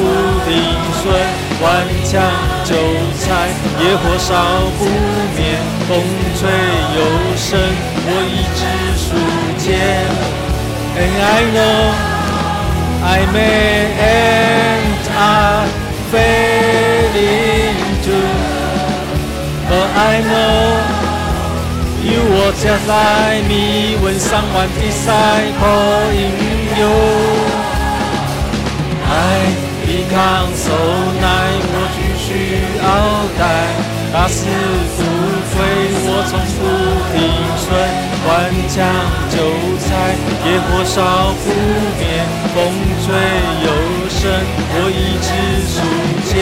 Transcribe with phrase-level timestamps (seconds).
[0.00, 0.06] 不
[0.48, 0.48] 停
[1.02, 1.04] 损，
[1.60, 1.64] 顽
[2.04, 2.10] 强
[2.64, 2.72] 纠
[3.20, 3.28] 缠，
[3.84, 4.32] 野火烧
[4.78, 4.80] 不
[5.36, 5.38] 灭，
[5.86, 5.90] 风
[6.38, 6.40] 吹
[6.96, 6.98] 又
[7.36, 7.46] 生，
[8.06, 8.60] 我一直
[8.96, 9.06] 数
[9.58, 9.60] 钱。
[10.96, 11.92] And I know
[13.04, 15.68] I may end up
[16.10, 18.30] failing too,
[19.68, 20.96] but I know.
[22.02, 26.32] You walk just like me when someone decides calling
[26.78, 26.88] you.
[29.06, 29.12] I
[30.00, 30.72] become so
[31.20, 32.28] nice，我继续
[32.80, 32.84] 鏖
[33.36, 33.40] 战，
[34.12, 34.46] 打死
[34.96, 34.98] 不
[35.50, 35.52] 退，
[36.08, 36.58] 我从不
[37.12, 37.16] 停
[37.60, 37.68] 损，
[38.26, 38.28] 顽
[38.68, 38.76] 强
[39.28, 39.36] 纠
[39.84, 39.88] 缠，
[40.46, 40.96] 野火烧
[41.44, 41.46] 不
[41.98, 42.02] 灭，
[42.54, 42.56] 风
[43.04, 43.06] 吹
[43.64, 43.68] 又
[44.08, 44.20] 生，
[44.72, 45.28] 我一直
[45.68, 45.76] 数
[46.28, 46.32] 钱。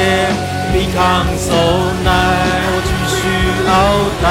[0.69, 1.57] Become so
[2.05, 3.19] nice，我继续
[3.67, 3.71] 鏖
[4.23, 4.27] 战。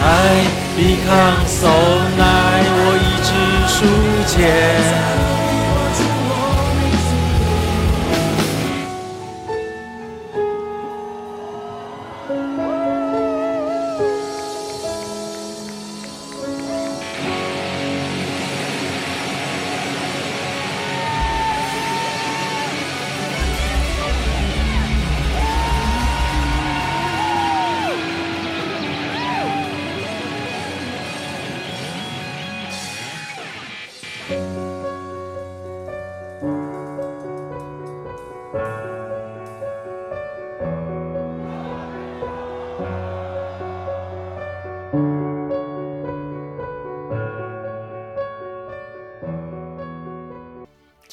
[0.00, 0.04] I
[0.76, 1.68] become so
[2.18, 3.30] nice，我一直
[3.68, 3.76] 数
[4.38, 5.27] 钱。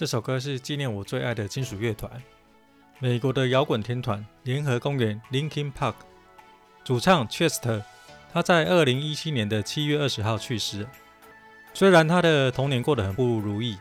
[0.06, 2.12] 这首歌是纪念我最爱的金属乐团——
[3.02, 5.96] 美国的摇滚天团联合公园 （Linkin Park）
[6.84, 7.82] 主唱 Chester。
[8.32, 10.86] 他在二零一七年的七月二十号去世。
[11.74, 13.80] 虽然他的童年过得很不如意，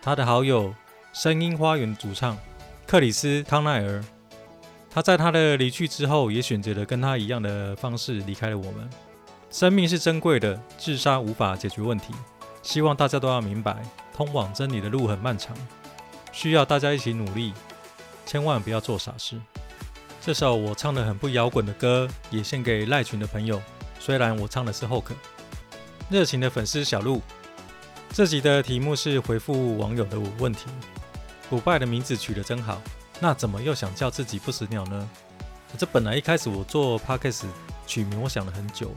[0.00, 0.72] 他的好友
[1.12, 2.38] 声音花园主唱
[2.86, 4.00] 克里斯康奈尔，
[4.88, 8.88] 他在他的离去之后，也选择了跟他一样的方式离开了我们。
[9.50, 12.14] 生命是珍贵的，自杀无法解决问题。
[12.62, 13.82] 希望大家都要明白。
[14.14, 15.56] 通往真理的路很漫长，
[16.32, 17.52] 需要大家一起努力，
[18.26, 19.40] 千万不要做傻事。
[20.20, 23.60] 这首我唱的很不摇滚的歌，也献给赖群的朋友。
[23.98, 25.12] 虽然我唱的是 Hulk，
[26.08, 27.20] 热情的粉丝小鹿。
[28.12, 30.66] 这集的题目是回复网友的问题。
[31.48, 32.80] 古拜的名字取得真好，
[33.18, 35.08] 那怎么又想叫自己不死鸟呢？
[35.78, 37.46] 这本来一开始我做 Podcast
[37.86, 38.92] 取名，我想了很久，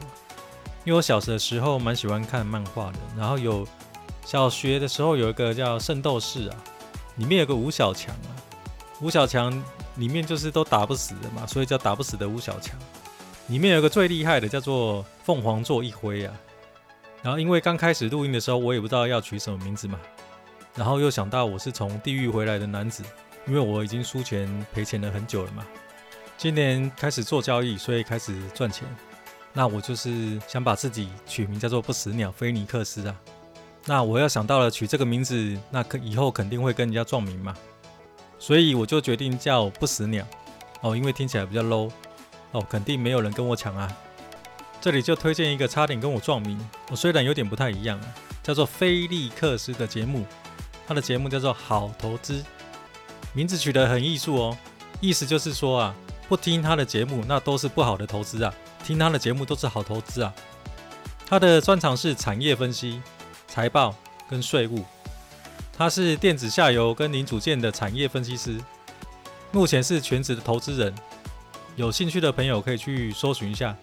[0.84, 3.66] 因为我小的时候蛮喜欢看漫画的，然后有。
[4.26, 6.56] 小学的时候有一个叫《圣斗士》啊，
[7.14, 8.34] 里面有个吴小强啊，
[9.00, 9.52] 吴小强
[9.98, 12.76] 里面就是都打不死的嘛，所以叫打不死的吴小强。
[13.46, 16.34] 里面有个最厉害的叫做凤凰座一辉啊，
[17.22, 19.96] 然后因为刚开始录音的时候我也不知道要取什么名字嘛，
[20.74, 23.04] 然后又想到我是从地狱回来的男子，
[23.46, 25.64] 因为我已经输钱赔钱了很久了嘛，
[26.36, 28.88] 今年开始做交易，所以开始赚钱，
[29.52, 33.14] 那我就是想把自己取名叫做不死鸟菲尼克斯啊。
[33.88, 37.54] 那我要想到了取这个名字，那可以后肯定会跟人家撞名嘛，
[38.36, 40.26] 所以我就决定叫不死鸟。
[40.80, 41.90] 哦，因为听起来比较 low
[42.50, 43.90] 哦，肯定没有人跟我抢啊。
[44.80, 46.58] 这里就推荐一个差点跟我撞名，
[46.90, 48.06] 我虽然有点不太一样啊，
[48.42, 50.26] 叫做菲利克斯的节目，
[50.86, 52.44] 他的节目叫做好投资，
[53.32, 54.58] 名字取得很艺术哦，
[55.00, 55.94] 意思就是说啊，
[56.28, 58.52] 不听他的节目那都是不好的投资啊，
[58.84, 60.34] 听他的节目都是好投资啊。
[61.24, 63.00] 他的专长是产业分析。
[63.46, 63.94] 财报
[64.28, 64.84] 跟税务，
[65.76, 68.60] 他是电子下游跟零组件的产业分析师，
[69.52, 70.94] 目前是全职的投资人。
[71.76, 73.76] 有兴趣的朋友可以去搜寻一下。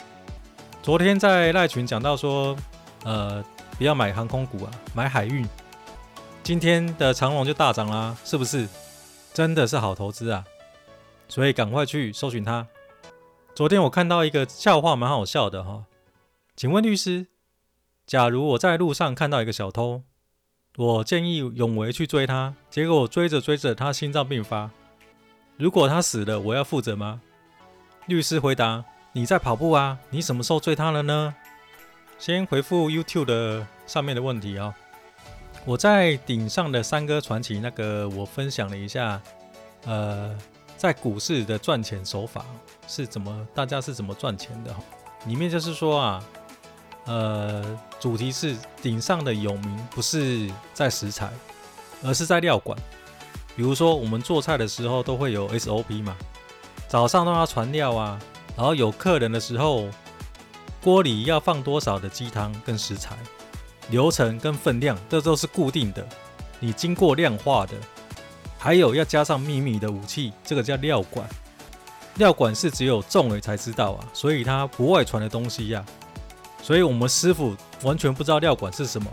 [0.82, 2.58] 昨天在赖群讲到说，
[3.04, 3.44] 呃，
[3.78, 5.48] 不要买航空股啊，买海运。
[6.44, 8.68] 今天的长龙就大涨啦，是不是？
[9.34, 10.44] 真的是好投资啊！
[11.28, 12.68] 所以赶快去搜寻它。
[13.56, 15.86] 昨天我看到一个笑话，蛮好笑的哈。
[16.56, 17.28] 请问律师，
[18.06, 20.04] 假如我在路上看到一个小偷，
[20.78, 24.70] 我见义勇为去追他，结果追着追着他心脏病发，
[25.56, 27.22] 如果他死了，我要负责吗？
[28.08, 28.84] 律师回答：
[29.14, 31.34] 你在跑步啊，你什么时候追他了呢？
[32.20, 34.76] 先回复 YouTube 的上面的问题啊。
[35.64, 39.22] 我在顶上的三哥传奇那个，我分享了一下，
[39.86, 40.38] 呃，
[40.76, 42.46] 在股市的赚钱手法
[42.86, 44.76] 是怎么，大家是怎么赚钱的？
[45.26, 46.22] 里面就是说啊。
[47.06, 47.64] 呃，
[48.00, 51.30] 主题是顶上的有名不是在食材，
[52.04, 52.78] 而是在料管。
[53.56, 56.16] 比如说，我们做菜的时候都会有 SOP 嘛，
[56.88, 58.20] 早上都要传料啊，
[58.56, 59.88] 然后有客人的时候，
[60.82, 63.16] 锅里要放多少的鸡汤跟食材，
[63.90, 66.08] 流程跟分量，这都是固定的，
[66.60, 67.74] 你经过量化的。
[68.58, 71.28] 还有要加上秘密的武器，这个叫料管。
[72.16, 75.86] 料管是只有众人才知道啊，所以它不外传的东西呀、
[76.64, 79.12] 所以我们师傅完全不知道料管是什么，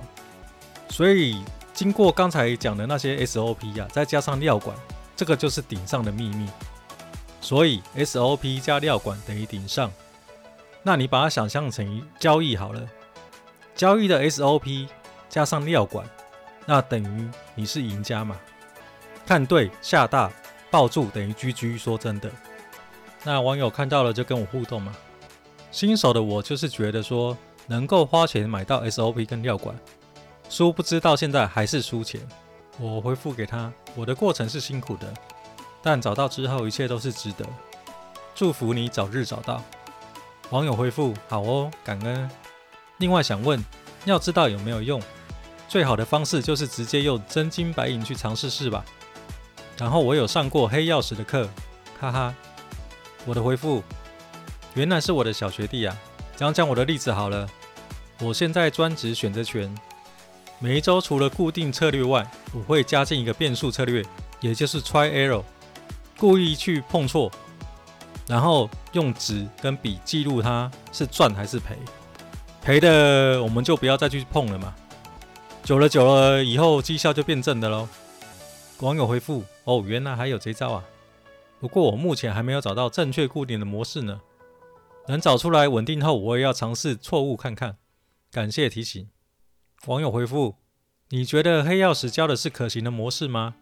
[0.89, 1.43] 所以
[1.75, 4.77] 经过刚才讲的那些 SOP 呀、啊，再加上料管，
[5.17, 6.49] 这个就是顶上的秘密。
[7.41, 9.91] 所以 SOP 加料管等于顶上。
[10.85, 12.87] 那你把它想象成交易好了，
[13.75, 14.87] 交易的 SOP
[15.29, 16.09] 加上料管，
[16.67, 18.37] 那等于你是赢家嘛？
[19.27, 20.31] 看对下大
[20.71, 21.77] 抱住等于 GG。
[21.79, 22.31] 说真的，
[23.25, 24.95] 那网友看到了就跟我互动嘛。
[25.71, 27.37] 新手的我就是觉得说
[27.67, 29.75] 能够花钱买到 SOP 跟料管，
[30.49, 32.21] 殊不知到现在还是输钱。
[32.79, 35.13] 我回复给他，我的过程是辛苦的，
[35.81, 37.47] 但找到之后一切都是值得。
[38.35, 39.63] 祝福你早日找到。
[40.51, 42.29] 网友回复好哦，感恩。
[42.99, 43.65] 另外想问，
[44.07, 45.01] 要知道有没有用，
[45.69, 48.85] 最好的方式就是直接用真金白银去尝试试吧。
[49.79, 51.49] 然后我有上过黑曜石的课，
[52.01, 52.35] 哈哈。
[53.25, 53.85] 我的回复。
[54.75, 55.97] 原来是我的小学弟啊！
[56.37, 57.49] 讲讲我的例子好了。
[58.21, 59.75] 我现在专职选择权，
[60.61, 64.05] 每一周除了固定策略外，我会加进一个变数策略，
[64.41, 65.43] 也就是 try error，
[66.17, 67.33] 故意去碰错，
[68.29, 71.77] 然后用纸跟笔记录它是赚还是赔。
[72.63, 74.75] 赔的我们就不要再去碰了嘛。
[75.65, 77.89] 久了久了以后绩效就变正的喽。
[78.81, 80.85] 网友回复：哦，原来还有这招啊！
[81.59, 84.21] 不过我目前还没有找到正确固定的模式呢。
[85.09, 87.79] 能找出来稳定后，我也要尝试错误看看。
[88.31, 89.09] 感谢提醒。
[89.87, 90.57] 网友回复：
[91.09, 93.57] 你觉得黑曜石教的是可行的模式吗？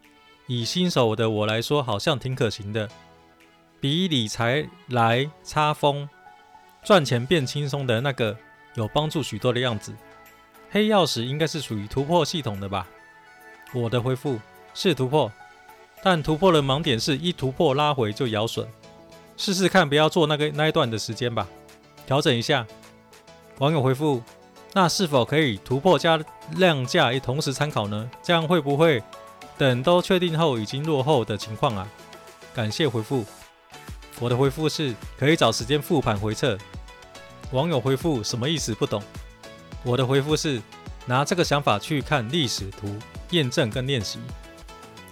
[0.47, 2.89] 以新手的我来说，好像挺可行的，
[3.79, 6.09] 比理财来插风
[6.83, 8.37] 赚钱变轻松的那个
[8.75, 9.95] 有帮助许多的样子。
[10.71, 12.87] 黑曜石应该是属于突破系统的吧？
[13.73, 14.39] 我的回复
[14.73, 15.31] 是突破，
[16.03, 18.67] 但突破的盲点是一突破拉回就咬损。
[19.39, 21.47] 试试看，不要做那个那一段的时间吧，
[22.05, 22.67] 调整一下。
[23.59, 24.21] 网友回复：
[24.73, 26.19] 那是否可以突破加
[26.57, 28.11] 量价一同时参考呢？
[28.21, 29.01] 这样会不会
[29.57, 31.87] 等都确定后已经落后的情况啊？
[32.53, 33.25] 感谢回复。
[34.19, 36.57] 我的回复是可以找时间复盘回测。
[37.53, 38.75] 网友回复：什么意思？
[38.75, 39.01] 不懂。
[39.83, 40.61] 我的回复是
[41.05, 42.93] 拿这个想法去看历史图
[43.29, 44.19] 验证跟练习。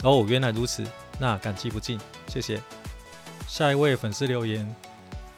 [0.03, 0.83] 哦，原来如此，
[1.17, 2.61] 那感激不尽，谢谢。
[3.47, 4.75] 下一位粉丝留言：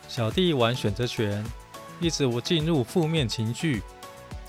[0.08, 1.46] 小弟玩选择权，
[2.02, 3.84] 一直我进入负面情绪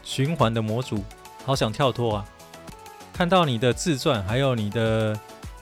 [0.03, 1.05] 循环的模组，
[1.45, 2.27] 好想跳脱啊！
[3.13, 5.15] 看到你的自传，还有你的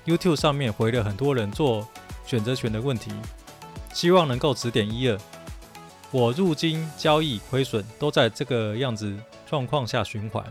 [0.07, 1.87] YouTube 上面回了很多人做
[2.25, 3.11] 选择权的问题，
[3.93, 5.19] 希望能够指点一二。
[6.13, 9.15] 我入金交易亏损都在这个样子
[9.45, 10.43] 状况下循环。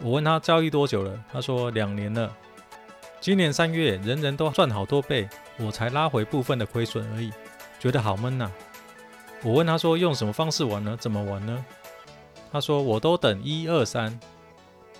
[0.00, 2.34] 我问他交易多久了，他说两年了。
[3.20, 5.28] 今年三月，人人都赚好多倍。
[5.56, 7.32] 我才拉回部分的亏损而已，
[7.78, 8.50] 觉得好闷呐、
[9.42, 10.96] 我问他说用什么方式玩呢？
[10.98, 11.64] 怎么玩呢？
[12.50, 14.18] 他说我都等一二三，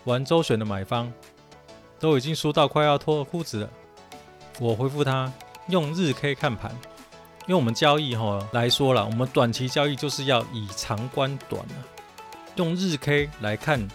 [0.05, 1.13] 玩周选的买方
[1.99, 3.71] 都已经输到快要脱裤子了。
[4.61, 5.33] 我回复他
[5.69, 6.71] 用日 K 看盘，
[7.47, 11.79] 因为我们交易哈来说了，我们短期交易就是要以长观短啊，
[12.57, 13.89] 用日 K 来看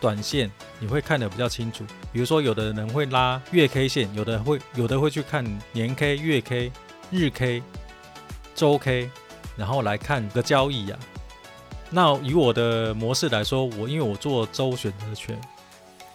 [0.00, 0.50] 短线。
[0.78, 5.42] 你会看得比较清楚，比如说有的人会拉月 K 线，有的会有的会去看
[5.72, 6.70] 年 K、月 K、
[7.10, 7.62] 日 K、
[8.54, 9.10] 周 K，
[9.56, 11.00] 然后来看个交易呀、啊。
[11.88, 15.40] 那以我的模式来说，我因为我做周选择权，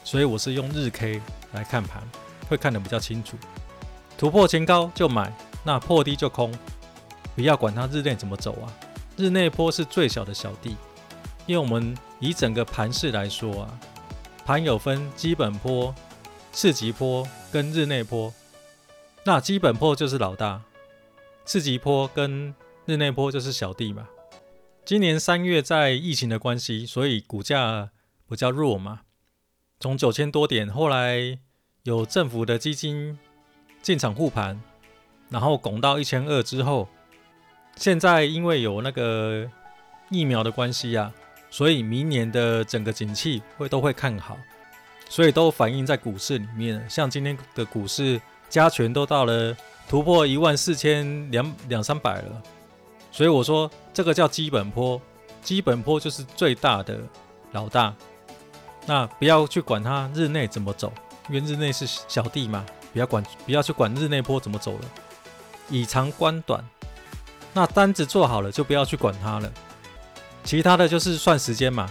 [0.04, 1.20] 所以我是用日 K
[1.54, 2.04] 来看盘，
[2.48, 3.36] 会看得比较清楚。
[4.18, 6.54] 突破前高就买，那破低就空，
[7.36, 8.70] 不要管它日内怎么走啊。
[9.18, 10.76] 日内波是最小的小弟，
[11.48, 13.80] 因为我们以整个盘势来说啊。
[14.46, 15.94] 盘有分基本波、
[16.52, 18.34] 次级波跟日内波。
[19.24, 20.62] 那基本波就是老大，
[21.46, 22.54] 次级波跟
[22.86, 24.08] 日内波就是小弟嘛。
[24.84, 27.92] 今年三月在疫情的关系，所以股价
[28.28, 29.02] 比较弱嘛，
[29.80, 31.40] 从九千多点，后来
[31.84, 33.18] 有政府的基金
[33.84, 34.60] 进场护盘，
[35.30, 36.90] 然后拱到一千二之后，
[37.76, 39.48] 现在因为有那个
[40.10, 41.14] 疫苗的关系啊，
[41.52, 44.38] 所以明年的整个景气会都会看好，
[45.10, 46.84] 所以都反映在股市里面。
[46.90, 49.56] 像今天的股市加权都到了
[49.88, 52.42] 突破一万四千两两三百了。
[53.12, 55.00] 所以我说，这个叫基本波，
[55.44, 56.98] 基本波就是最大的
[57.52, 57.94] 老大。
[58.86, 60.92] 那不要去管它日内怎么走，
[61.28, 64.86] 因为日内是小弟嘛，不要管，不要去管日内波怎么走了。
[65.70, 66.64] 以长观短，
[67.54, 69.52] 那单子做好了就不要去管它了。
[70.44, 71.90] 其他的就是算时间嘛，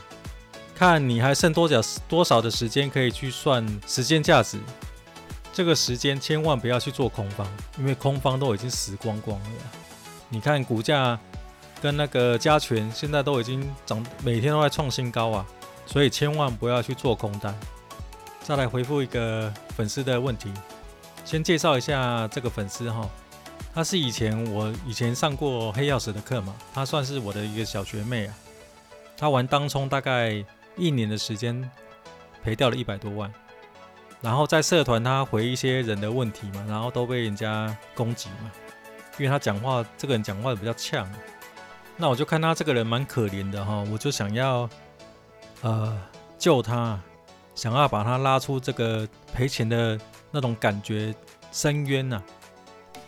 [0.74, 4.58] 看你还剩多少多少的时间可以去算时间价值。
[5.52, 7.46] 这个时间千万不要去做空方，
[7.78, 9.46] 因为空方都已经死光光了。
[10.28, 11.18] 你看股价
[11.82, 15.46] 跟那个加权现在都已经涨，每天都在创新高啊，
[15.86, 17.54] 所以千万不要去做空单。
[18.42, 20.52] 再来回复一个粉丝的问题，
[21.24, 23.08] 先介绍一下这个粉丝哈，
[23.72, 28.34] 他是以前我以前上过黑曜石的课嘛，他算是我的一个小学妹啊。
[29.16, 30.44] 他玩当冲大概
[30.76, 31.70] 一年的时间，
[32.42, 33.32] 赔掉了一百多万，
[34.20, 38.50] 然后在社团他回一些人的问题嘛，然后都被人家攻击嘛。
[39.18, 41.06] 因为他讲话，这个人讲话比较呛，
[41.96, 44.68] 那我就看他这个人蛮可怜的哈，我就想要
[45.60, 46.00] 呃
[46.38, 46.98] 救他，
[47.54, 50.00] 想要把他拉出这个赔钱的
[50.30, 51.14] 那种感觉
[51.52, 52.22] 深渊呐，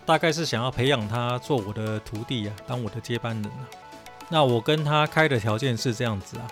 [0.05, 3.65] 大概是想要培养他做我的徒弟啊，当我的接班人啊。
[4.29, 6.47] 那我跟他开的条件是这样子啊，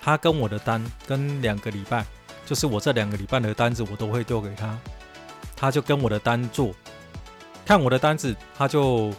[0.00, 2.04] 他跟我的单跟两个礼拜，
[2.44, 4.78] 就是我这两个礼拜的单子我都会丢给他，
[5.54, 6.72] 他就跟我的单做。
[7.64, 9.12] 看我的单子，他就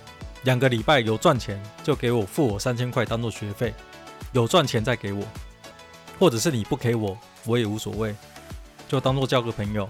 [0.43, 3.73] 两个礼拜有赚钱，就给我付我三千块当做学费，
[4.31, 5.21] 有赚钱再给我，
[6.17, 8.15] 或者是你不给我，我也无所谓，
[8.87, 9.89] 就当做交个朋友。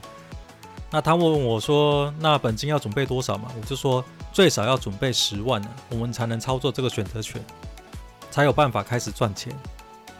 [0.89, 7.43] 那他问我说：“那本金要准备多少嘛？”我就说：“最少要准备十万呢，我们才能操作这个选择权，
[8.31, 9.53] 才有办法开始赚钱。”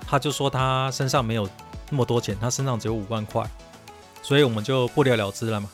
[0.05, 1.47] 他就说他身上没有
[1.89, 3.49] 那么多钱，他身上只有五万块，
[4.21, 5.69] 所以我们就不了了之了嘛。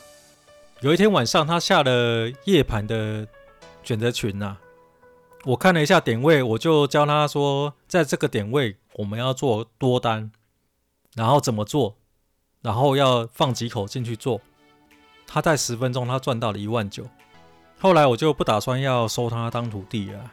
[0.81, 3.27] 有一天晚上，他下了夜盘的
[3.83, 4.57] 选择权呐，
[5.43, 10.31] 我看了一下点位，我就教他说，在这个点位我们要做多单，
[11.15, 11.95] 然后怎么做，
[12.61, 14.39] 然后要放几口进去做。
[15.27, 17.05] 他在十分钟，他赚到了一万九。
[17.79, 20.31] 后来我就不打算要收他当徒弟了，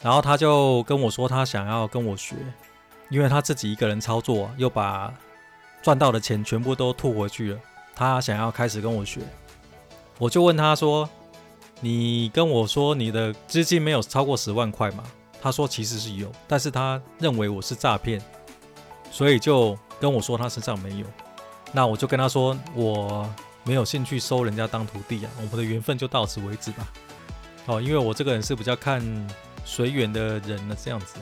[0.00, 2.36] 然后他就跟我说，他想要跟我学，
[3.10, 5.12] 因为他自己一个人操作，又把
[5.82, 7.60] 赚到的钱全部都吐回去了，
[7.94, 9.20] 他想要开始跟我学。
[10.18, 11.08] 我就问他说
[11.80, 15.02] ：“你跟我说你的资金没有超过十万块吗？”
[15.42, 18.20] 他说：“其实是有，但是他认为我是诈骗，
[19.10, 21.06] 所以就跟我说他身上没有。”
[21.72, 23.28] 那我就跟他说：“我
[23.66, 26.88] 没有兴趣收人家当徒弟啊，我们的缘分就到此为止吧。”
[27.66, 29.02] 哦，因为我这个人是比较看
[29.64, 31.16] 随缘的人呢，这样子。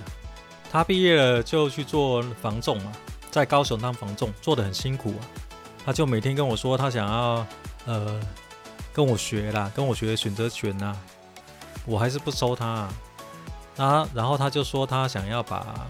[0.70, 2.92] 他毕业了就去做房仲嘛，
[3.30, 5.22] 在高雄当房仲，做得很辛苦啊。
[5.84, 7.46] 他就每天跟我说他想要
[7.86, 8.20] 呃。
[8.92, 10.96] 跟我学啦，跟我学选择权呐，
[11.84, 12.94] 我还是不收他啊。
[13.74, 15.84] 那然后他就说他想要把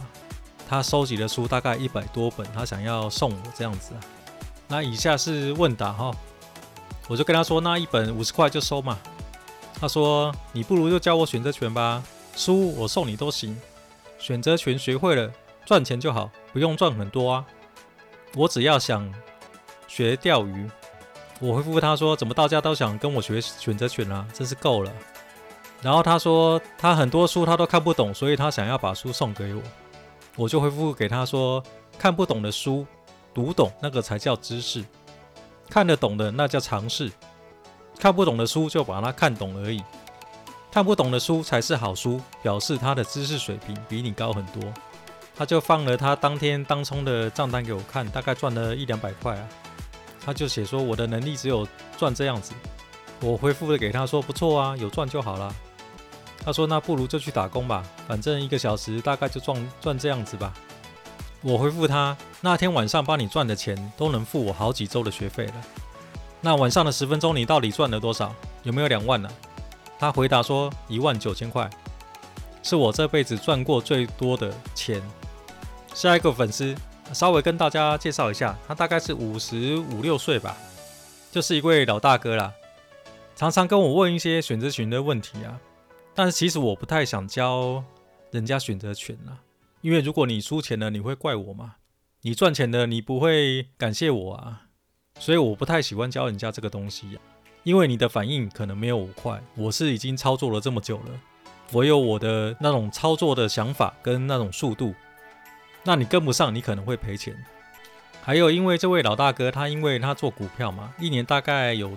[0.66, 4.00] 他收集的书大概一百多本，他想要送我这样子啊。
[4.68, 6.10] 那以下是问答哈，
[7.08, 8.98] 我就跟他说那一本五十块就收嘛。
[9.80, 12.02] 他说你不如就教我选择权吧，
[12.36, 13.56] 书我送你都行，
[14.18, 15.30] 选择权学会了
[15.66, 17.44] 赚钱就好，不用赚很多啊。
[18.34, 19.12] 我只要想
[19.86, 20.70] 学钓鱼。
[21.40, 24.26] 我回复他说：“怎么大家都想跟我学选择权啊？
[24.32, 24.92] 真是够了。”
[25.82, 29.60] 然后他说：“他很多书他都看不懂，所以他想要把书送给我。”
[30.36, 31.62] 我就回复给他说
[31.98, 32.86] ：“看不懂的书，
[33.34, 34.82] 读懂那个才叫知识；
[35.68, 37.10] 看得懂的那叫常识。
[37.98, 39.82] 看不懂的书就把它看懂而已。
[40.70, 44.62] 看不懂的书才是好书，表示他的知识水平比你高很多。”
[45.36, 49.48] 他就放了他当天当冲的账单给我看，大概赚了一两百块啊。
[50.24, 51.66] 他就写说我的能力只有
[51.96, 52.52] 赚这样子，
[53.20, 55.52] 我回复了给他说不错啊，有赚就好了。
[56.44, 60.54] 他说那不如就去打工吧，反正一个小时大概就赚赚这样子吧。
[61.44, 65.54] 我回复他那天晚上帮你赚的钱都能付我好几周的学费了。
[66.40, 68.34] 那晚上的十分钟你到底赚了多少？
[68.62, 69.28] 有没有两万呢？
[69.98, 71.68] 他回答说一万九千块，
[72.62, 75.02] 是我这辈子赚过最多的钱。
[75.94, 76.74] 下一个粉丝。
[77.12, 80.56] 稍微跟大家介绍一下，他大概是五十五六岁吧，
[81.30, 82.50] 就是一位老大哥啦。
[83.36, 85.60] 常常跟我问一些选择权的问题啊。
[86.14, 87.84] 但是其实我不太想教
[88.30, 89.36] 人家选择权啦，
[89.84, 91.74] 因为如果你输钱了，你会怪我吗？
[92.22, 94.62] 你赚钱了，你不会感谢我啊？
[95.18, 97.18] 所以我不太喜欢教人家这个东西，
[97.64, 99.38] 因为你的反应可能没有我快。
[99.54, 101.20] 我是已经操作了这么久了，
[101.70, 104.94] 我有我的那种操作的想法跟那种速度，
[105.82, 107.36] 那你跟不上，你可能会赔钱。
[108.22, 111.94] 还有，因为这位老大哥他因为他做股票嘛，一年大概有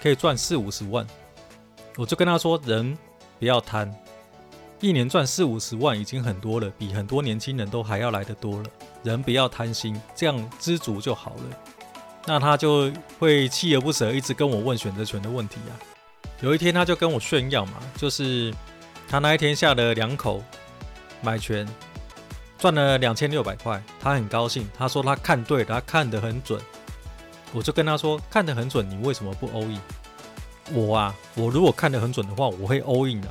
[0.00, 1.06] 可以赚四五十万，
[1.98, 2.96] 我就跟他说，人
[3.38, 3.94] 不要贪，
[4.80, 8.64] 一年赚四五十万已经很多了，比很多年轻人都还要来得多了。
[9.02, 11.42] 人不要贪心，这样知足就好了。
[12.26, 15.72] 那他就会锲而不舍，一直跟我问选择权的问题啊。
[16.40, 18.52] 有一天他就跟我炫耀嘛，就是
[19.08, 20.42] 他那一天下了两口
[21.22, 21.66] 买权，
[22.58, 24.68] 赚了两千六百块，他很高兴。
[24.76, 26.60] 他说他看对了，他看得很准。
[27.52, 29.80] 我就跟他说，看得很准，你为什么不 all in？
[30.74, 33.28] 我啊，我如果看得很准的话，我会 all in 的。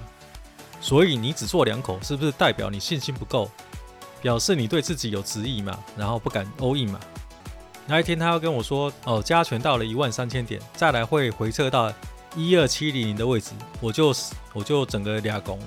[0.79, 3.50] 所以你只做两口，是不是代表你信心不够？
[4.22, 7.00] 表示你对自己有质疑嘛，然后不敢 all in 嘛。
[7.86, 11.93] 那一天他要跟我说，哦，加权到了一万三千点，再来会回撤到
[12.36, 14.12] 一二七零零的位置，我就
[14.54, 15.65] 我就整个俩拱了。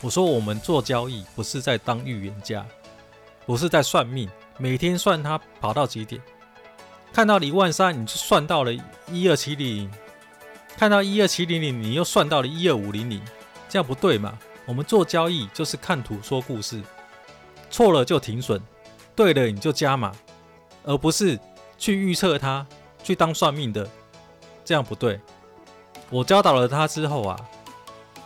[0.00, 2.64] 我说我们做交易不是在当预言家，
[3.44, 6.20] 不是在算命，每天算它跑到几点，
[7.12, 8.72] 看到一万三你就算到了
[9.10, 9.90] 一二七零零，
[10.78, 13.20] 看到一二七零零你又算到了一二五零零，
[13.68, 14.38] 这样不对嘛？
[14.64, 16.82] 我们做交易就是看图说故事。
[17.70, 18.60] 错了就停损，
[19.14, 20.12] 对了你就加码，
[20.84, 21.38] 而不是
[21.76, 22.64] 去预测它，
[23.02, 23.88] 去当算命的，
[24.64, 25.20] 这样不对。
[26.08, 27.36] 我教导了他之后啊，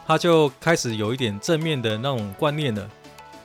[0.06, 2.88] 他就开始有一点正面的那种观念了。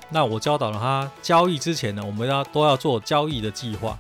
[0.09, 3.97] 那我教导了他，交易之前呢，我们要都要做交易的计划，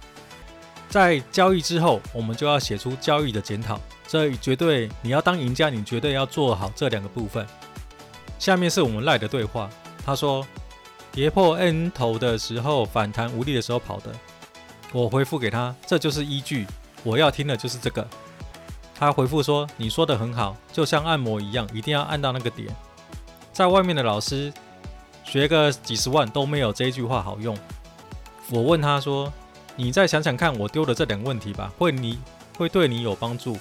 [0.89, 3.79] 在交易之后，我们就要写出交易的检讨。
[4.05, 7.47] 这绝对你要当赢家，你绝对要做好这两个部分。
[8.39, 9.69] 下面是我们赖的对话，
[10.05, 10.45] 他说。
[11.11, 14.11] 跌破 N 头的时候，反弹无力的时候跑的，
[14.91, 16.67] 我回复给他，这就是依据，
[17.05, 18.05] 我要听的就是这个。
[18.93, 22.67] 他回复说：“你说的很好，就像按摩一样，一定要按到那个点。”
[23.53, 24.51] 在外面的老师
[25.23, 27.57] 学个几十万都没有这一句话好用。
[28.51, 29.31] 我问他说
[29.77, 32.19] ：“你再想想看，我丢的这两个问题吧，会你
[32.57, 33.57] 会对你有帮助。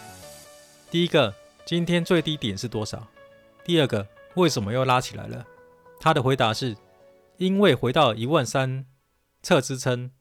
[0.90, 1.32] 第一个，
[1.64, 3.00] 今天最低点是多少？
[3.64, 4.04] 第二个，
[4.36, 5.44] 为什么又拉起来了？”
[6.00, 6.76] 他的回答是。
[7.36, 8.86] 因为回到一万三
[9.42, 10.12] 测支撑，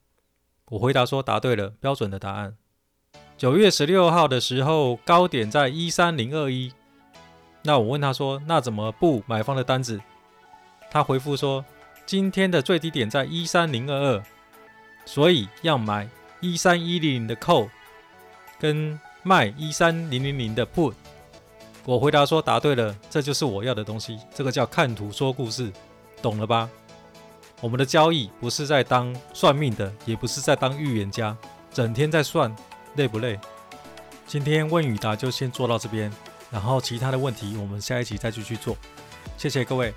[0.71, 2.57] 我回答说答对了，标准的答案。
[3.37, 6.73] 九月十六号的时候，高点在一三零二一。
[7.61, 10.01] 那我问他说，那怎么不买方的单子？
[10.89, 11.63] 他回复说，
[12.03, 14.23] 今天的最低点在一三零二二，
[15.05, 16.09] 所以要买
[16.41, 17.69] 一三一零零的 call，
[18.59, 20.95] 跟卖一三零零零的 put。
[21.85, 24.17] 我回答说答对了，这就是我要的东西。
[24.33, 25.71] 这个叫看图说故事，
[26.21, 26.69] 懂了吧？
[27.59, 31.35] 我们的交易不是在当算命的，也不是在当预言家，
[31.73, 32.53] 整天在算，
[32.95, 33.39] 累不累？
[34.25, 36.11] 今天问与答就先做到这边，
[36.49, 38.77] 然后其他的问题我们下一期再继续做。
[39.37, 39.93] 谢谢各位。